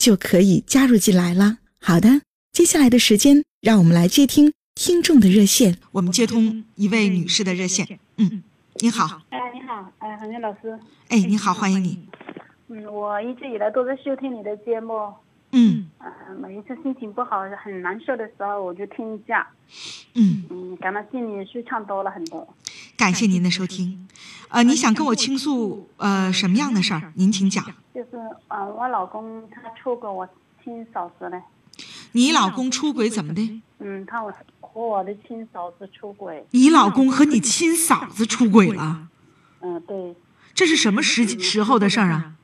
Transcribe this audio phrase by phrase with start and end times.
[0.00, 1.58] 就可以加入进来了。
[1.78, 2.22] 好的，
[2.52, 5.76] 接下来的时间，让我们来接听听众的热线。
[5.92, 7.86] 我们接通一位女士的热线。
[8.16, 8.42] 嗯，
[8.76, 9.20] 你好。
[9.28, 10.78] 哎，你好，哎，韩燕老师。
[11.10, 11.98] 哎，你好，欢迎你。
[12.68, 15.12] 嗯，我一直以来都在收听你的节目。
[15.52, 19.46] 嗯，呃，每一次心情不好、很难受的时候，我就听一下。
[20.14, 22.48] 嗯嗯，感到心里舒畅多了很多。
[23.00, 24.06] 感谢您的收听。
[24.50, 27.10] 呃，你想跟我倾诉呃什么样的事儿？
[27.16, 27.64] 您请讲。
[27.94, 28.08] 就是
[28.48, 30.28] 呃，我老公他出轨我
[30.62, 31.42] 亲嫂子嘞。
[32.12, 33.62] 你老公出轨怎么的？
[33.78, 36.44] 嗯，他我和我的亲嫂子出轨。
[36.50, 39.08] 你老公和你亲嫂子出轨了？
[39.62, 40.14] 嗯，对。
[40.52, 42.34] 这是什么时时候的事儿啊？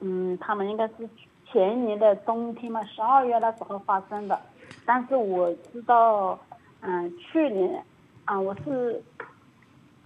[0.00, 1.08] 嗯，他们应该是。
[1.50, 4.38] 前年的冬天嘛，十二月那时候发生的，
[4.84, 6.38] 但是我知道，
[6.82, 7.82] 嗯，去年，
[8.26, 9.02] 啊，我是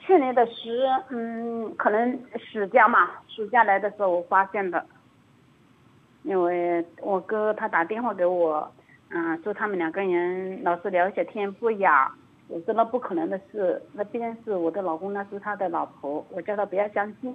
[0.04, 4.84] 去年的十，嗯，可能暑假嘛，暑假来的时候我发现的，
[6.24, 8.68] 因为我哥他打电话给我，
[9.10, 12.12] 嗯，说他们两个人老是聊些天不雅，
[12.48, 17.34] 我说那不可能的事，那毕竟是我的老公，那是他的老婆，我叫他不要相信。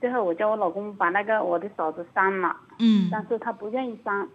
[0.00, 4.28] 最后我叫我老公把那个我的嫂子删了，嗯，但是他不愿意删，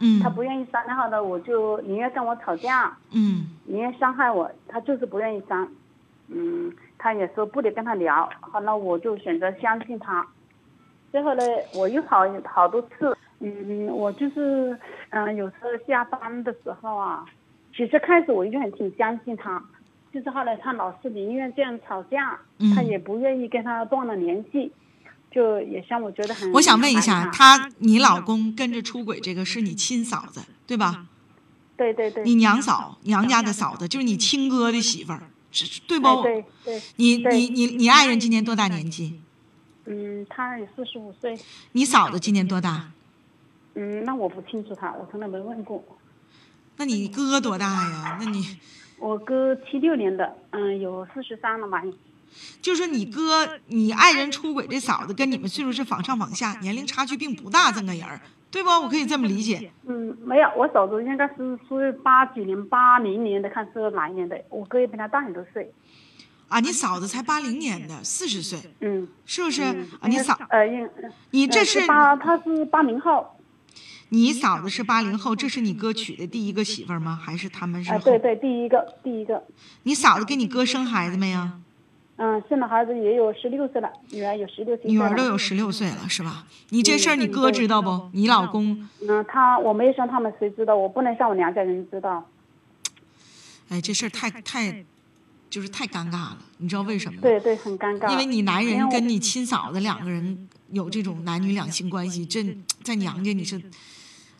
[0.00, 5.68] 嗯，他不愿意删，然后呢，我就宁愿跟我吵架，嗯，宁愿伤害我，他就是不愿意删，
[6.30, 10.26] 嗯，他也说不得跟他聊，好，那我就选择相信他，
[11.12, 11.42] 最后呢，
[11.74, 14.78] 我又好好多次，嗯，我就是，
[15.10, 17.24] 嗯，有时候下班的时候啊，
[17.76, 19.62] 其实开始我就很挺相信他，
[20.12, 22.38] 就是后来他老是宁愿这样吵架，
[22.74, 24.72] 他也不愿意跟他断了联系。
[25.32, 27.70] 就也像我觉得很，我想问一下，他。
[27.78, 31.06] 你老公跟着出轨这个是你亲嫂子对吧？
[31.76, 32.24] 对对对。
[32.24, 35.24] 你娘嫂娘家的嫂子就是你亲哥的媳妇儿，是
[35.86, 36.22] 对不？
[36.22, 36.82] 对对。
[36.96, 39.20] 你你你你爱人今年多大年纪？
[39.86, 41.38] 嗯，他也四十五岁。
[41.72, 42.90] 你嫂子今年多大？
[43.74, 45.82] 嗯，那我不清楚他，我从来没问过。
[46.76, 48.18] 那你哥多大呀？
[48.20, 48.58] 那你？
[48.98, 51.82] 我哥七六年的，嗯，有四十三了吧？
[52.62, 58.68] 就是你哥，你爱人出轨这嫂子跟你们岁数是仿上仿下，年龄差距并不大，这个人儿，对不？
[58.68, 59.70] 我可以这么理解。
[59.86, 64.40] 嗯，没有，我嫂子应该是属于八几年、八零年的，看是哪一年的。
[64.48, 65.72] 我哥也比他大很多岁。
[66.48, 68.58] 啊，你嫂子才八零年的，四十岁。
[68.80, 69.06] 嗯。
[69.24, 69.62] 是不是？
[69.62, 70.66] 啊，你嫂，呃，
[71.30, 73.36] 你这是八，他是八零后。
[74.08, 77.16] 你嫂子是八零后，这是你哥娶的第一个媳妇儿吗？
[77.22, 77.92] 还是他们是？
[77.92, 79.46] 啊，对对，第一个，第一个。
[79.84, 81.60] 你嫂子给你哥生孩子没呀？
[82.22, 84.90] 嗯，生了孩子也有十六岁了，女儿有十六岁。
[84.90, 86.44] 女儿都有十六岁了，是吧？
[86.68, 88.10] 你这事儿你哥知道不？
[88.12, 88.86] 你老公？
[89.08, 92.28] 嗯，他我没说他们谁知道，我不能像我娘家人知道。
[93.70, 94.84] 哎，这事儿太太，
[95.48, 97.22] 就是太尴尬了，你知道为什么吗？
[97.22, 98.10] 对对，很尴尬。
[98.10, 102.44] 因为你男人跟你亲嫂子两个人有这种男女两性关系，这
[102.82, 103.58] 在娘家你是，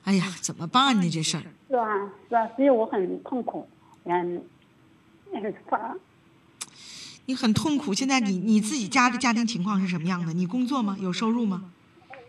[0.04, 1.08] 哎呀，怎么办呢？
[1.08, 1.42] 这事儿。
[1.70, 3.66] 是啊，是啊，所以我很痛苦，
[4.04, 4.42] 嗯，
[5.32, 5.96] 很烦。
[7.30, 10.32] 你很痛苦，现在你你自己家的家庭情况是什么样的？
[10.32, 10.96] 你工作吗？
[10.98, 11.70] 有收入吗？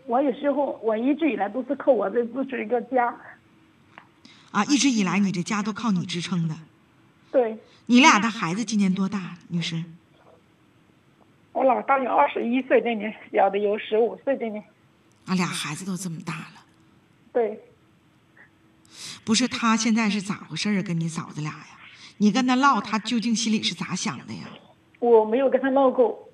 [0.06, 3.12] 我有时候我一直以来都是靠我的自己一个家。
[4.52, 6.54] 啊，一直以来你这家都靠你支撑的。
[7.32, 7.58] 对。
[7.86, 9.82] 你俩的孩子今年多大，女士？
[11.50, 14.62] 我老大有二十一岁，这年小的有十五岁，这年。
[15.24, 16.64] 啊，俩孩子都这么大了。
[17.32, 17.60] 对。
[19.24, 20.80] 不是他现在是咋回事啊？
[20.80, 21.66] 跟你嫂子俩呀？
[22.18, 24.42] 你跟他唠，他究竟心里是咋想的呀？
[25.10, 26.28] 我没有跟他闹过，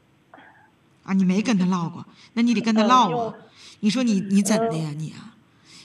[1.05, 2.05] 啊，你没跟他闹过，
[2.35, 3.35] 那你得跟他闹啊！
[3.81, 5.35] 你说你你怎的呀你啊？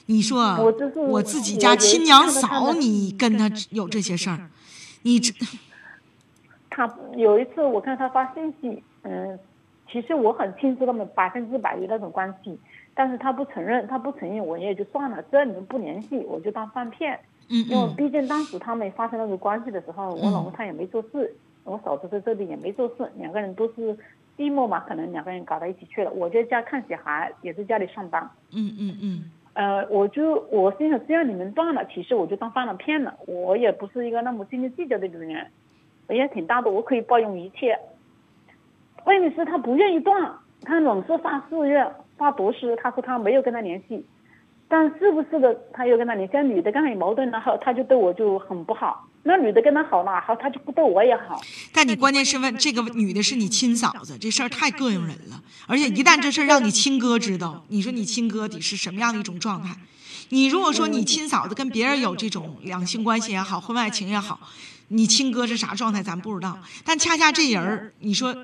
[0.08, 0.74] 你说我
[1.08, 4.50] 我自己家亲娘嫂，你跟他有这些事儿，
[5.04, 5.34] 你这
[6.70, 9.40] 他有一次我看他发信息，嗯，
[9.90, 12.60] 其实我很清楚他们百分之百的那种关系，
[12.94, 17.18] 但是他不承认，他不承认，我也就算了，只要你们不联系，我就当放骗。
[17.48, 21.34] 嗯因为嗯毕竟当时他们发生那种关系的时候，我老公他也没做事，
[21.64, 23.96] 我嫂子在这里也没做事，两个人都是
[24.38, 26.12] 寂寞嘛，可能两个人搞到一起去了。
[26.12, 28.30] 我在家看小孩，也在家里上班。
[28.54, 33.16] 嗯嗯嗯呃，我就我心想，只要你们断了，其实我就当犯了骗了。
[33.28, 35.48] 我也不是一个那么斤斤计较的女人，
[36.08, 37.80] 我也挺大的，我可以包容一切。
[39.06, 40.34] 问题是他不愿意断，
[40.64, 41.88] 他总是发誓愿、
[42.18, 44.04] 发毒誓，他说他没有跟他联系，
[44.68, 46.32] 但是不是的，他又跟他联系。
[46.36, 49.08] 那女的刚才有矛盾，然后他就对我就很不好。
[49.24, 51.42] 那女的跟他好了，好他就不对我也好。
[51.72, 55.42] 但你关键是问这个女的是你亲嫂子，这事儿太膈应人了。
[55.66, 59.76] 而且一旦这事儿让你亲哥知道，你说你亲哥得是什么样的一种状态？
[60.30, 64.40] 你如果说你亲嫂子跟别人有这种两性关系也好，婚外情也好，
[64.90, 66.60] 你亲哥是啥状态咱不知道。
[66.84, 68.36] 但恰恰这人儿，你说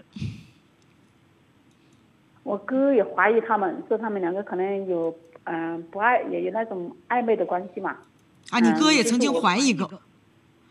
[2.43, 7.97] 我哥也怀疑他们，说他们两个可能有嗯、不爱，也有那种暧昧的关系嘛。
[8.51, 9.99] 啊，你哥嗯也曾经怀疑过，嗯，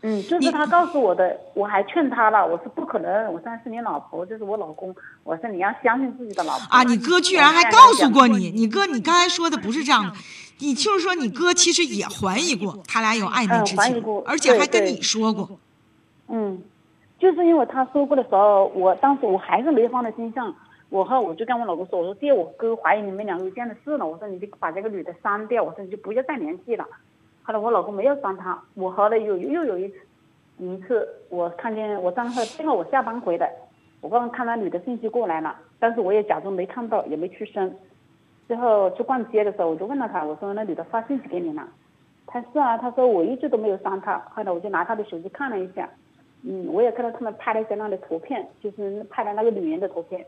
[0.01, 10.13] 就是他告诉我的，我还劝他了，我说不可能，我说是你老婆，这是我老公，我说你要相信自己的老婆啊，你哥居然还告诉过你，你哥你刚才说的不是这样的，
[10.59, 15.59] 你就是说你哥其实也怀疑过他俩有暧昧之情而且还跟你说过。
[16.29, 16.61] 嗯，
[17.19, 20.55] 就是因为他说过的时候，我当时我还是没放在心上，
[20.87, 26.85] 我后我就跟我老公说，我说爹，我哥怀疑你们两个有这样的事了，我说你就把这个女的删掉，我说你就不要再联系了。
[27.49, 29.95] 后来我老公没有删他，我后来又又有一次，
[30.59, 33.51] 一次我看见我账号，正好我下班回来，
[34.01, 37.75] 我刚刚看那女的信息过来了，但是我也假装没看到，也没去申。
[38.47, 41.67] 之后去逛街的时候，我就问了他，我说那女的发信息给你了？
[42.27, 44.19] 他是啊，他说我一直都没有删他。
[44.29, 45.89] 后来我就拿他的手机看了一下，
[46.43, 50.23] 嗯，我也看到他们拍了一些那的图片，就是拍了那个女人的图片。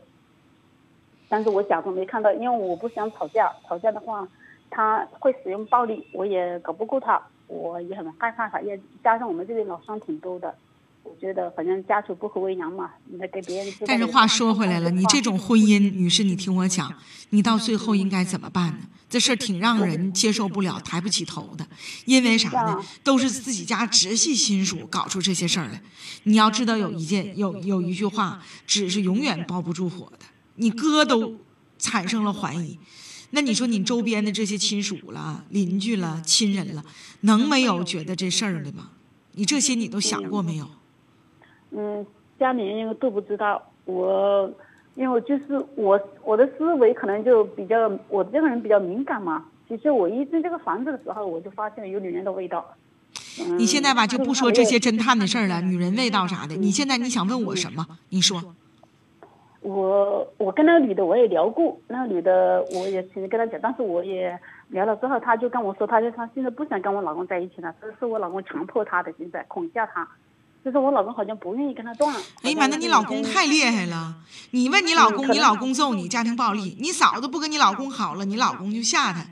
[1.28, 4.26] 但是我假装没看到，因为我不想吵架，吵架的话
[4.74, 10.52] 他会使用暴力，我也搞不过他，我也很害怕他，也加上我们这里老乡挺多的，
[11.02, 13.72] 我觉得反正家丑不可为娘嘛，你得给别人。
[13.86, 16.92] 但是话说回来了，你这种婚姻，女士，你听我讲，
[17.30, 18.78] 你到最后应该怎么办呢？
[19.10, 21.66] 这事挺让人接受不了、抬不起头的，
[22.06, 22.82] 因为啥呢？
[23.04, 25.82] 都是自己家直系亲属搞出这些事儿来。
[26.22, 30.24] 你要知道有一件有有一句话，纸是永远包不住火的。
[30.54, 31.34] 你哥都
[31.78, 32.78] 产生了怀疑，
[33.34, 36.84] 那你说你周边的这些亲属了、邻居了、亲人了，
[37.22, 38.90] 能没有觉得这事儿的吗？
[39.32, 40.66] 你这些你都想过没有？
[41.70, 42.06] 嗯，
[42.38, 44.52] 家里人因为都不知道，我
[44.94, 49.46] 因为我就是我我的思维可能就比较，我这个人比较敏感嘛。
[49.66, 52.62] 其实我一进这个房子的时候，我就发现了有女人的味道。
[53.40, 56.54] 嗯、你现在吧就不说这些侦探的事儿了，女人味道啥的。
[56.54, 57.86] 嗯你现在你想问我什么？
[58.10, 58.54] 你说。
[59.62, 64.38] 我我跟那个女的我也聊过，那个女的我也其实跟她讲，但是我也
[64.68, 70.06] 聊了之后，她就跟我说，她就她现在不想跟我老公在一起了，这是我老公强迫她的，现在恐吓她，
[70.64, 72.12] 就是我老公好像不愿意跟她断。
[72.42, 74.16] 哎呀妈，那你老公太厉害了！
[74.50, 79.24] 你问你老公，你老公揍你，家庭暴力；你嫂子不跟你老公好了，你老公就吓她。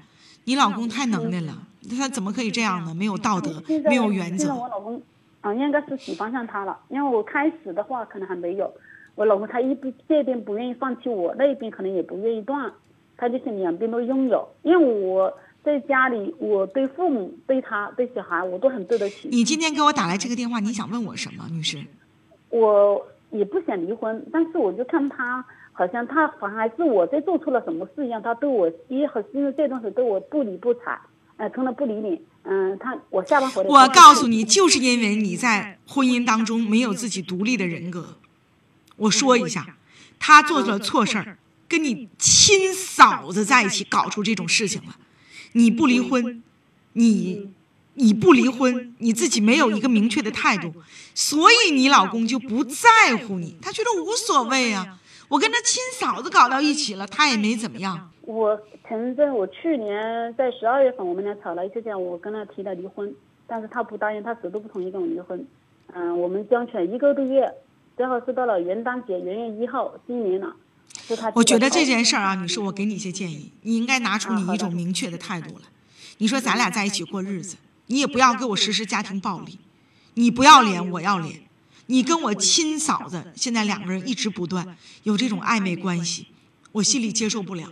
[0.45, 1.53] 你老公太能耐了，
[1.97, 2.95] 他怎么可以这样呢？
[2.95, 4.55] 没有道德，没有原现在则。
[4.55, 5.01] 我老公
[5.43, 8.71] 啊、应该是喜欢上她了，因为我开始的话可能还没有，
[9.15, 12.73] 我老公他一边这边不愿意放弃我，那边可能也不愿意断，
[13.17, 14.49] 他就是两边都拥有。
[14.63, 19.29] 因为我在家里，我对父母、对他、对小孩，我都很对得起。
[19.29, 21.79] 你今天给我打来这个电话，你想问我什么，女士？
[22.49, 30.99] 我也不想离婚，但是我就看他好像他反而是我在做错了什么事一样，他对我一和因为这段时间对我不理不睬，
[31.37, 32.21] 呃，从来不理你。
[32.43, 38.17] 嗯，他我下班回来，我告诉你，就是因为你在婚姻当中没有自己独立的人格。
[39.01, 39.77] 我说一下，
[40.19, 41.39] 他做了错事儿，
[41.69, 44.97] 跟你亲嫂子在一起搞出这种事情了，
[45.53, 46.43] 你不离婚，
[46.93, 47.51] 你
[47.95, 50.75] 你不离婚，你自己没有一个明确的态度，
[51.15, 54.99] 所以你老公就不在乎你，他觉得无所谓啊。
[55.29, 58.11] 我跟他亲嫂子搞到一起了，他也没怎么样。
[58.23, 63.15] 我曾在我去年在十二月份，我们俩吵了一次架，我跟他提了离婚，
[63.47, 65.47] 但是他不答应，他死都不同意跟我离婚。
[65.93, 67.53] 嗯，我们僵持了一个多月，
[68.01, 70.57] 最后是到了元旦节，元月一号，今年了，
[71.35, 75.67] 我觉得这件事儿啊，女士我给你一些建议，你应该拿出你一种明确的态度来。
[76.17, 79.59] 你说咱俩在一起过日子，你也不要给我实施家庭暴力，
[80.15, 81.43] 你不要脸，我要脸。
[81.89, 86.29] 你跟我亲嫂子现在两个人一直不断有这种暧昧关系，
[86.73, 87.69] 我心里接受不了。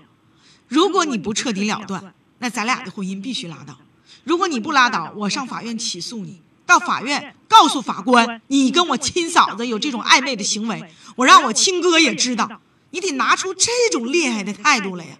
[0.66, 3.78] 如果你不彻底了断，那咱俩的婚姻必须拉倒。
[4.24, 10.84] 如果你不拉倒，我上法院起诉你，到法院告诉法官，你跟我亲嫂子有这种暧昧的行为，
[11.16, 12.60] 我让我亲哥也知道，
[12.90, 15.16] 你得拿出这种厉害的态度来呀。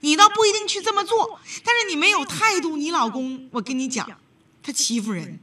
[0.00, 4.10] 你倒不一定去这么做，但是你没有态度，你老公，我跟你讲，
[4.62, 5.38] 他欺负人。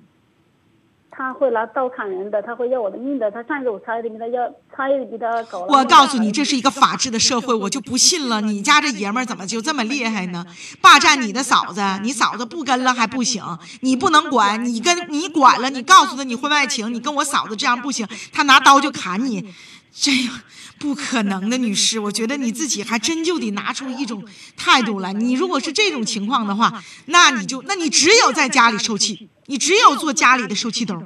[1.18, 3.32] 他会拿刀砍人的，他会要我的命的。
[3.32, 5.68] 他上次我差一点给他要，差一点给他搞了。
[5.68, 8.40] 我告诉你，这是一个法治的社会，我就不信了。
[8.40, 10.46] 你家这爷们儿怎么就这么厉害呢？
[10.80, 13.44] 霸占你的嫂子，你嫂子不跟了还不行，
[13.82, 19.44] 你不能管，你跟你管了，你告诉他你婚外情，你跟我嫂子这样不行，他拿刀就砍你，
[19.92, 20.42] 这样
[20.80, 22.00] 不可能的，女士。
[22.00, 24.24] 我觉得你自己还真就得拿出一种
[24.56, 25.14] 态度来。
[25.14, 29.30] 你如果是这种情况的话，那你就那你只有在家里受气。
[29.50, 31.02] 你只有做家里的受气兜，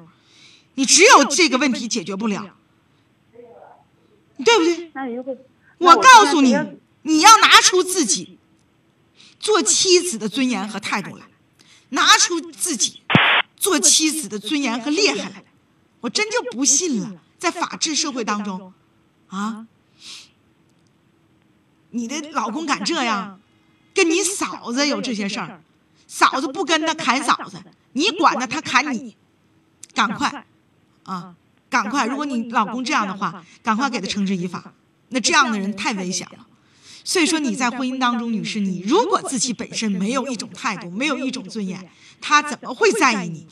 [0.74, 2.44] 你只有这个问题解决不了，
[4.44, 4.92] 对不对？
[5.78, 6.58] 我告诉你，
[7.04, 8.40] 你要拿出自己
[9.40, 11.26] 做妻子的尊严和态度来，
[11.90, 13.02] 拿出自己
[13.56, 15.44] 做妻子的尊严和厉害来，
[16.00, 18.72] 我真就不信了，在法治社会当中，
[19.30, 19.66] 啊，
[21.90, 23.40] 你的老公敢这样，
[23.96, 25.60] 跟你嫂子有这些事儿，
[26.06, 27.60] 嫂子不跟他砍嫂子。
[27.94, 29.18] 你管他，他砍你，
[29.96, 30.46] 赶快，
[31.02, 31.36] 啊，
[31.68, 32.06] 赶快！
[32.06, 34.72] 如果你老公这样的话，赶快给他绳之以法。
[35.10, 36.46] 那这样的人太危险了。
[37.04, 41.90] 所以说你在婚姻当中，女士，你如果自己本身没有一种态度，没有一种尊严，
[42.22, 43.48] 他怎么会在意你？